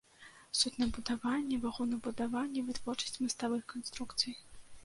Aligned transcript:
Суднабудаванне, 0.59 1.59
вагонабудаванне, 1.67 2.65
вытворчасць 2.71 3.21
маставых 3.27 3.61
канструкцый. 3.75 4.33